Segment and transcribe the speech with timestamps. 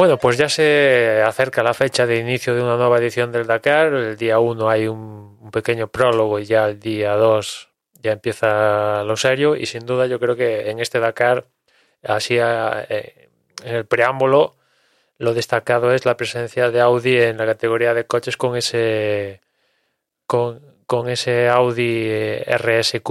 [0.00, 3.92] Bueno, pues ya se acerca la fecha de inicio de una nueva edición del Dakar.
[3.92, 7.68] El día 1 hay un, pequeño prólogo y ya el día 2
[8.02, 11.48] ya empieza lo serio y sin duda yo creo que en este Dakar,
[12.02, 13.28] así eh,
[13.62, 14.56] en el preámbulo,
[15.18, 19.42] lo destacado es la presencia de Audi en la categoría de coches con ese
[20.26, 23.10] con, con ese Audi eh, RSQ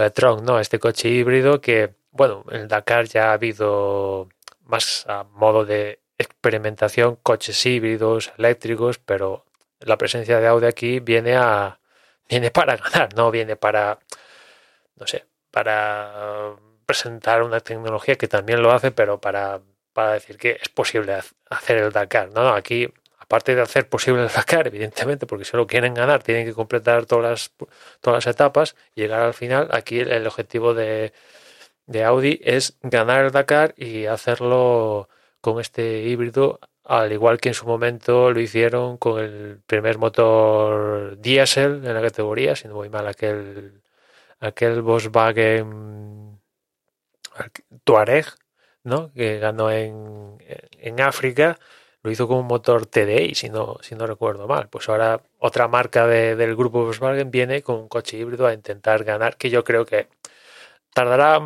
[0.00, 0.58] eh, Tron, ¿no?
[0.58, 4.28] Este coche híbrido que, bueno, en el Dakar ya ha habido
[4.64, 9.44] más a modo de experimentación coches híbridos, eléctricos, pero
[9.80, 11.80] la presencia de Audi aquí viene a
[12.28, 13.98] viene para ganar, no viene para
[14.96, 16.54] no sé, para
[16.86, 19.60] presentar una tecnología que también lo hace, pero para,
[19.92, 21.18] para decir que es posible
[21.50, 22.30] hacer el Dakar.
[22.32, 26.46] No, aquí, aparte de hacer posible el Dakar, evidentemente, porque si lo quieren ganar, tienen
[26.46, 27.68] que completar todas las,
[28.00, 29.68] todas las etapas llegar al final.
[29.72, 31.12] Aquí el, objetivo de,
[31.86, 35.08] de Audi es ganar el Dakar y hacerlo
[35.44, 41.18] con este híbrido al igual que en su momento lo hicieron con el primer motor
[41.18, 43.82] diésel en la categoría, si no voy mal aquel
[44.40, 46.40] aquel Volkswagen
[47.84, 48.26] Tuareg,
[48.84, 49.12] ¿no?
[49.12, 50.38] que ganó en,
[50.78, 51.58] en África,
[52.02, 54.68] lo hizo con un motor TDI, si no, si no recuerdo mal.
[54.68, 59.36] Pues ahora otra marca del grupo Volkswagen viene con un coche híbrido a intentar ganar,
[59.36, 60.08] que yo creo que
[60.94, 61.40] tardará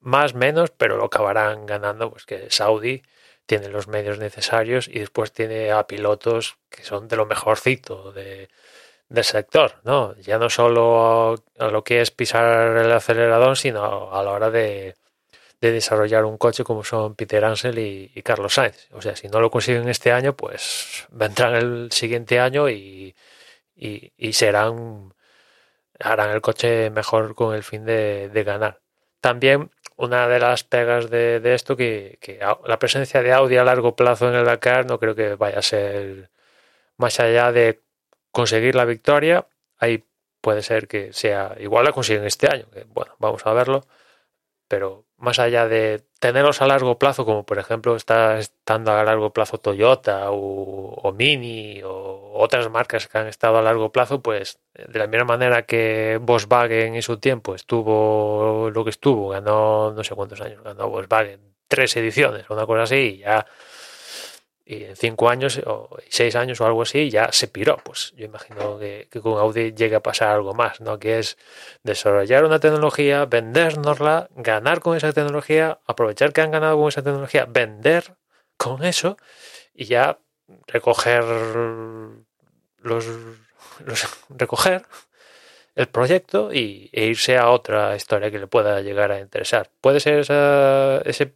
[0.00, 3.02] más menos, pero lo acabarán ganando, pues que Saudi
[3.50, 8.48] tiene los medios necesarios y después tiene a pilotos que son de lo mejorcito de,
[9.08, 10.14] del sector, ¿no?
[10.18, 14.94] Ya no solo a lo que es pisar el acelerador, sino a la hora de,
[15.60, 18.86] desarrollar un coche como son Peter Ansel y, Carlos Sainz.
[18.92, 23.16] O sea, si no lo consiguen este año, pues vendrán el siguiente año y,
[23.74, 25.12] y, serán
[25.98, 28.80] harán el coche mejor con el fin de, ganar.
[29.20, 33.64] También una de las pegas de, de esto que, que, la presencia de Audi a
[33.64, 36.30] largo plazo en el Dakar no creo que vaya a ser
[36.96, 37.82] más allá de
[38.32, 39.46] conseguir la victoria.
[39.78, 40.04] Ahí
[40.40, 42.66] puede ser que sea igual la consiguen este año.
[42.88, 43.86] Bueno, vamos a verlo.
[44.68, 49.32] Pero más allá de tenerlos a largo plazo, como por ejemplo está estando a largo
[49.32, 54.98] plazo Toyota o, Mini o otras marcas que han estado a largo plazo, pues de
[54.98, 60.14] la misma manera que Volkswagen en su tiempo estuvo lo que estuvo, ganó no sé
[60.14, 63.46] cuántos años, ganó Volkswagen tres ediciones, una cosa así, y ya
[64.70, 67.78] y en cinco años o seis años o algo así ya se piró.
[67.82, 71.00] Pues yo imagino que, con Audi llegue a pasar algo más, ¿no?
[71.00, 71.36] Que es
[71.82, 77.46] desarrollar una tecnología, vendérnosla, ganar con esa tecnología, aprovechar que han ganado con esa tecnología,
[77.46, 78.14] vender
[78.56, 79.16] con eso
[79.74, 80.20] y ya
[80.68, 81.24] recoger
[82.78, 83.08] los,
[84.28, 84.82] recoger
[85.80, 89.70] el proyecto y, e irse a otra historia que le pueda llegar a interesar.
[89.80, 90.20] Puede ser
[91.06, 91.34] ese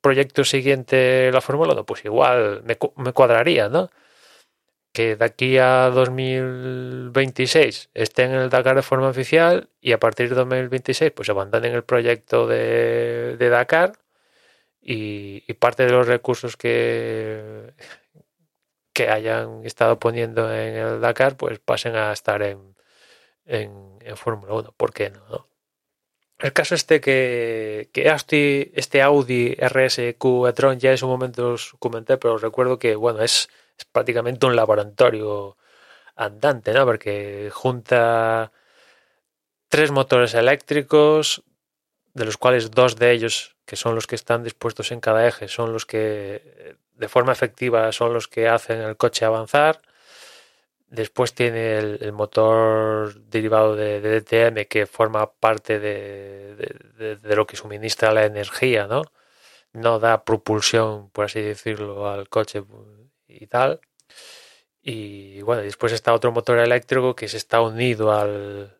[0.00, 3.90] proyecto siguiente la Fórmula 1, pues igual me, me, cuadraría, ¿no?
[4.92, 10.30] Que de aquí a 2026 estén en el Dakar de forma oficial y a partir
[10.30, 13.92] de 2026 pues abandonen el proyecto de, de Dakar
[14.80, 17.72] y, parte de los recursos que,
[18.92, 22.75] que hayan estado poniendo en el Dakar pues pasen a estar en,
[23.46, 24.74] en, Fórmula 1.
[24.76, 25.48] ¿Por qué no?
[26.38, 28.14] El caso este que, que
[28.74, 33.48] este Audi RSQ e-tron ya en su momento os comenté, pero recuerdo que bueno, es,
[33.78, 35.56] es prácticamente un laboratorio
[36.14, 36.84] andante, ¿no?
[36.84, 38.52] Porque junta
[39.68, 41.42] tres motores eléctricos,
[42.14, 45.48] de los cuales dos de ellos, que son los que están dispuestos en cada eje,
[45.48, 49.82] son los que de forma efectiva son los que hacen el coche avanzar.
[50.88, 56.68] Después tiene el, motor derivado de, DTM que forma parte de,
[57.22, 59.02] lo que suministra la energía, ¿no?
[59.72, 62.64] No da propulsión, por así decirlo, al coche
[63.28, 63.80] y tal.
[64.82, 68.78] Y bueno, después está otro motor eléctrico que se está unido al,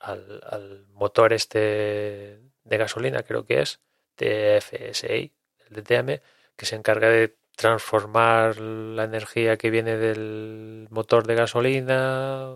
[0.00, 3.80] al, motor este de gasolina, creo que es,
[4.16, 5.32] TFSI,
[5.70, 6.20] el DTM,
[6.56, 12.54] que se encarga de transformar la energía que viene del motor de gasolina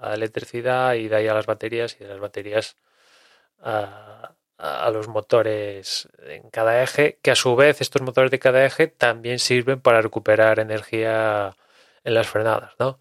[0.00, 2.76] a electricidad y de ahí a las baterías y de las baterías
[3.60, 4.34] a,
[4.92, 9.38] los motores en cada eje, que a su vez estos motores de cada eje también
[9.38, 11.56] sirven para recuperar energía
[12.04, 12.98] en las frenadas, ¿no?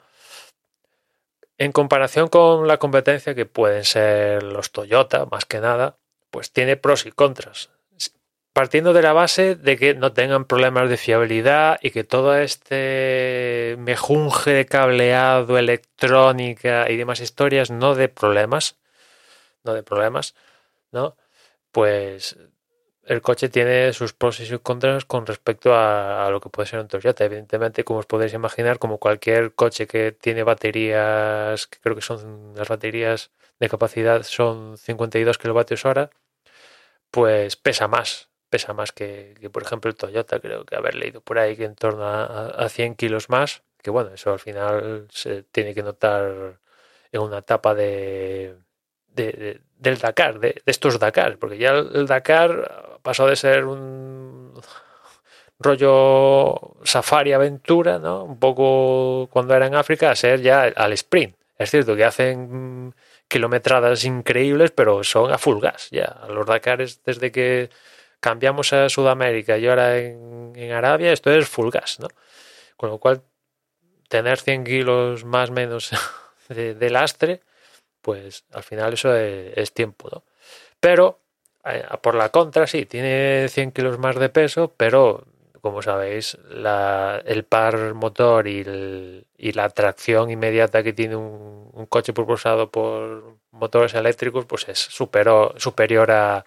[1.57, 5.97] En comparación con la competencia que pueden ser los Toyota, más que nada,
[6.31, 7.69] pues tiene pros y contras
[8.53, 13.75] partiendo de la base de que no tengan problemas de fiabilidad y que todo este
[13.79, 18.77] mejunje de cableado, electrónica y demás historias no de problemas,
[19.63, 20.35] no de problemas,
[20.91, 21.17] ¿no?
[21.71, 22.37] Pues
[23.05, 26.79] el coche tiene sus pros y sus contras con respecto a, lo que puede ser
[26.79, 27.25] un Toyota.
[27.25, 32.53] Evidentemente, como os podéis imaginar, como cualquier coche que tiene baterías, que creo que son
[32.55, 36.09] las baterías de capacidad son 52 kilovatios hora,
[37.11, 41.39] pues pesa más, pesa más que, por ejemplo el Toyota, creo que haber leído por
[41.39, 45.73] ahí que en torno a, 100 kilos más, que bueno, eso al final se tiene
[45.73, 46.59] que notar
[47.13, 48.57] en una etapa de,
[49.07, 54.53] del Dakar, de, estos Dakar, porque ya el, Dakar pasó de ser un
[55.57, 58.25] rollo safari aventura, ¿no?
[58.25, 61.35] Un poco cuando era en África, a ser ya al sprint.
[61.57, 62.93] Es cierto que hacen
[63.29, 66.21] kilometradas increíbles, pero son a full gas ya.
[66.27, 67.69] Los Dakares, desde que
[68.21, 72.07] cambiamos a Sudamérica y ahora en, Arabia, esto es full gas, ¿no?
[72.77, 73.23] Con lo cual,
[74.07, 75.91] tener 100 kilos más o menos
[76.49, 77.41] de, lastre,
[78.01, 80.23] pues al final eso es, tiempo, ¿no?
[80.79, 81.19] Pero,
[81.65, 85.25] eh, por la contra, sí, tiene 100 kilos más de peso, pero
[85.61, 88.63] como sabéis, la, el par motor y,
[89.53, 96.11] la tracción inmediata que tiene un, coche propulsado por motores eléctricos, pues es superior, superior
[96.11, 96.45] a,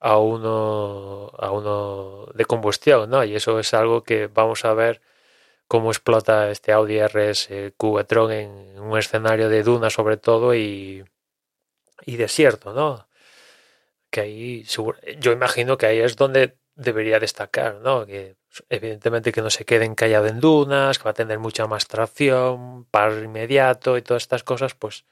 [0.00, 3.24] a uno, a uno de combustión, ¿no?
[3.24, 5.00] Y eso es algo que vamos a ver
[5.68, 8.00] cómo explota este Audi RS Q
[8.30, 11.04] en un escenario de duna sobre todo y,
[12.04, 13.08] y desierto, ¿no?
[14.10, 14.64] Que ahí
[15.20, 18.06] yo imagino que ahí es donde debería destacar, ¿no?
[18.06, 18.36] Que
[18.68, 22.84] evidentemente que no se quede encallado en dunas, que va a tener mucha más tracción,
[22.86, 25.04] par inmediato y todas estas cosas, pues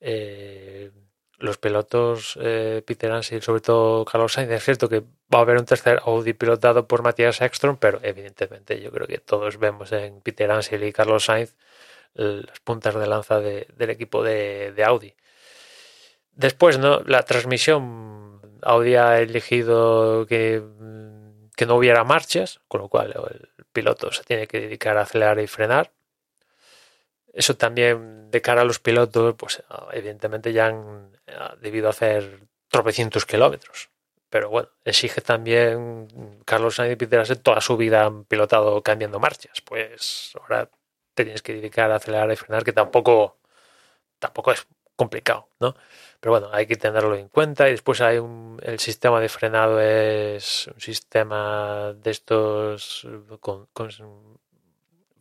[0.00, 0.92] eh,
[1.38, 5.58] los pilotos eh, Peter Ansel, sobre todo Carlos Sainz, es cierto que va a haber
[5.58, 10.20] un tercer Audi pilotado por Matías Ekstrom, pero evidentemente yo creo que todos vemos en
[10.20, 11.54] Peter Ansel y Carlos Sainz
[12.14, 15.14] las puntas de lanza del equipo de, Audi.
[16.32, 17.00] Después, ¿no?
[17.00, 20.62] La transmisión, Audi ha elegido que
[21.66, 23.14] no hubiera marchas, con lo cual
[23.56, 25.92] el piloto se tiene que dedicar a acelerar y frenar.
[27.36, 29.62] Eso también de cara a los pilotos, pues
[29.92, 31.12] evidentemente ya han
[31.60, 33.90] debido hacer tropecientos kilómetros.
[34.30, 36.08] Pero bueno, exige también
[36.46, 39.60] Carlos Sainz y toda su vida han pilotado cambiando marchas.
[39.60, 40.70] Pues ahora
[41.12, 43.36] te tienes que dedicar a acelerar y frenar, que tampoco,
[44.18, 44.66] tampoco es
[44.96, 45.74] complicado, ¿no?
[46.20, 47.68] Pero bueno, hay que tenerlo en cuenta.
[47.68, 53.06] Y después hay el sistema de frenado es un sistema de estos
[53.40, 53.68] con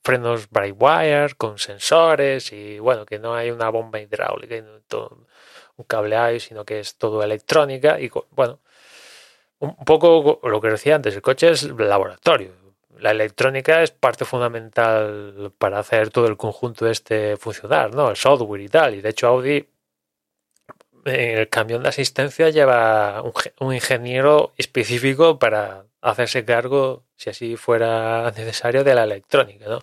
[0.06, 5.26] frenos bright wire con sensores y bueno, que no hay una bomba hidráulica, no todo
[5.78, 8.60] un cableado, sino que es todo electrónica y bueno,
[9.60, 12.52] un poco lo que decía antes, el coche es laboratorio.
[13.00, 18.10] La electrónica es parte fundamental para hacer todo el conjunto este funcionar, ¿no?
[18.10, 18.96] El software y tal.
[18.96, 19.68] Y de hecho Audi
[21.06, 23.24] en el camión de asistencia lleva
[23.60, 29.80] un ingeniero específico para hacerse cargo, si así fuera necesario, de la electrónica, ¿no?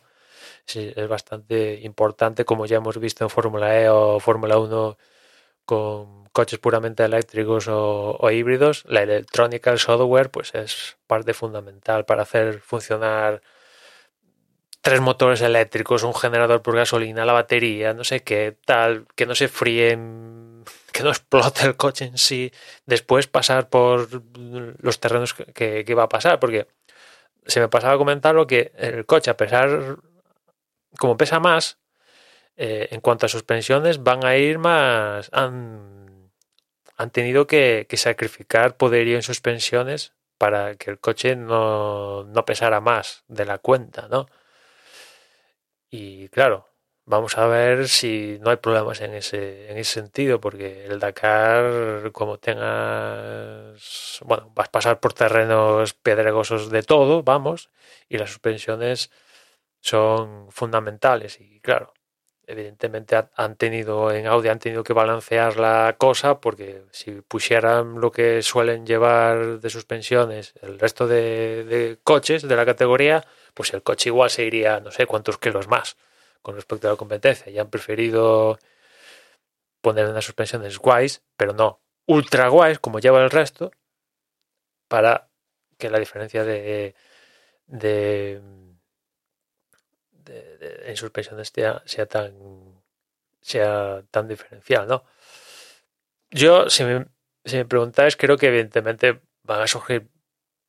[0.67, 4.97] Es bastante importante, como ya hemos visto en Fórmula E o Fórmula 1
[5.65, 12.23] con coches puramente eléctricos o, híbridos, la electrónica, el software, pues es parte fundamental para
[12.23, 13.43] hacer funcionar
[14.81, 19.35] tres motores eléctricos, un generador por gasolina, la batería, no sé qué, tal, que no
[19.35, 22.53] se fríen, que no explote el coche en sí,
[22.87, 26.67] después pasar por los terrenos que, que va a pasar, porque
[27.47, 29.99] se me pasaba a comentar lo que el coche, a pesar
[30.99, 31.79] como pesa más,
[32.57, 35.31] eh, en cuanto a suspensiones, van a ir más.
[35.33, 36.31] Han,
[36.97, 43.25] han tenido que, sacrificar poderío en suspensiones para que el coche no, no pesara más
[43.29, 44.27] de la cuenta, ¿no?
[45.91, 46.69] Y claro,
[47.05, 52.11] vamos a ver si no hay problemas en ese, en ese sentido, porque el Dakar,
[52.13, 57.71] como tengas, bueno, vas a pasar por terrenos pedregosos de todo, vamos,
[58.09, 59.11] y las suspensiones
[59.83, 61.93] son fundamentales y claro,
[62.47, 68.13] evidentemente han tenido en Audi han tenido que balancear la cosa porque si pusieran lo
[68.13, 74.11] que suelen llevar de suspensiones el resto de, coches de la categoría, pues el coche
[74.11, 75.97] igual se iría no sé cuántos kilos más
[76.43, 77.51] con respecto a la competencia.
[77.51, 78.59] Y han preferido
[79.81, 83.73] poner unas suspensiones guays, pero no ultra guays como lleva el resto
[84.89, 85.29] para
[85.79, 86.95] que la diferencia de,
[87.67, 88.41] de
[90.27, 92.83] en suspensión sea, sea tan
[93.41, 95.05] sea tan diferencial, ¿no?
[96.31, 97.07] Yo, si me,
[97.45, 100.09] si me preguntáis, creo que evidentemente van a surgir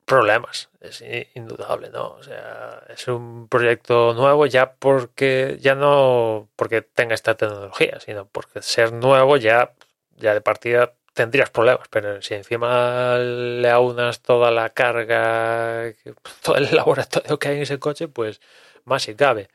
[0.06, 1.04] problemas, es
[1.36, 2.10] indudable, ¿no?
[2.16, 8.28] O sea, es un proyecto nuevo ya porque, ya no porque tenga esta tecnología, sino
[8.28, 9.74] porque ser nuevo ya,
[10.18, 15.94] ya de partida tendrías problemas, pero si encima le aunas toda la carga,
[16.44, 18.42] todo el laboratorio que hay en ese coche, pues
[18.86, 19.50] más si cabe.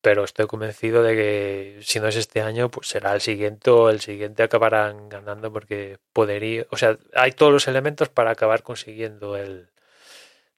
[0.00, 3.90] Pero estoy convencido de que si no es este año, pues será el siguiente o
[3.90, 9.36] el siguiente acabarán ganando porque podería, o sea, hay todos los elementos para acabar consiguiendo
[9.36, 9.70] el,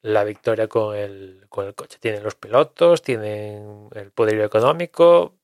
[0.03, 1.99] la victoria con el, con el coche.
[2.01, 5.39] Tienen los pilotos, tienen el poderío económico,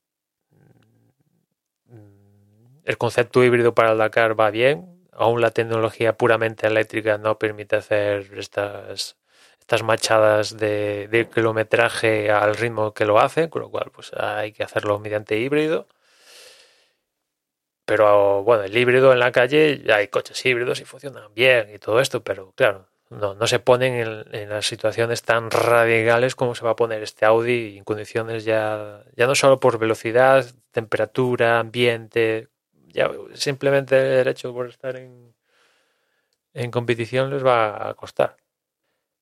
[2.85, 7.75] el concepto híbrido para el Dakar va bien, aún la tecnología puramente eléctrica no permite
[7.75, 9.17] hacer estas,
[9.65, 14.63] estas machadas de, kilometraje al ritmo que lo hace, con lo cual pues hay que
[14.63, 15.87] hacerlo mediante híbrido.
[17.85, 21.99] Pero bueno, el híbrido en la calle, hay coches híbridos y funcionan bien y todo
[21.99, 26.63] esto, pero claro, no, no se ponen en, en, las situaciones tan radicales como se
[26.65, 32.49] va a poner este Audi en condiciones ya, ya no solo por velocidad, temperatura, ambiente,
[32.87, 35.35] ya simplemente el hecho por estar en,
[36.53, 38.37] en competición les va a costar.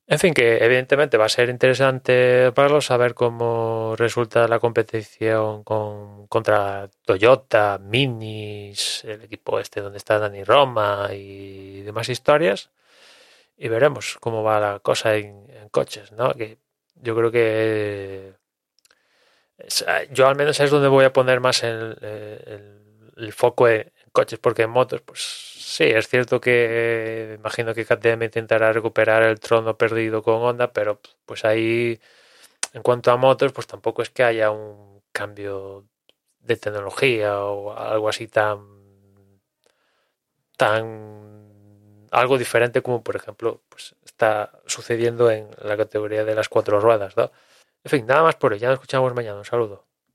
[0.08, 5.64] En fin, que evidentemente va a ser interesante para los saber cómo resulta la competición
[5.64, 12.72] con, contra Toyota, Minis, el equipo este donde está Dani Roma y demás historias.
[13.58, 16.34] Y veremos cómo va la cosa en, coches, ¿no?
[16.36, 16.58] Que
[16.96, 18.34] yo creo que
[20.12, 22.84] yo al menos es donde voy a poner más el, el
[23.18, 28.24] el foco en coches, porque en motos, pues sí, es cierto que imagino que KTM
[28.26, 32.00] intentará recuperar el trono perdido con Honda, pero pues ahí,
[32.74, 35.88] en cuanto a motos, pues tampoco es que haya un cambio
[36.42, 38.60] de tecnología o algo así tan
[40.58, 46.80] tan algo diferente como por ejemplo pues está sucediendo en la categoría de las cuatro
[46.80, 47.32] ruedas ¿no?
[47.84, 48.60] en fin nada más por hoy.
[48.60, 49.38] Ya nos escuchamos mañana.
[49.40, 49.86] Un saludo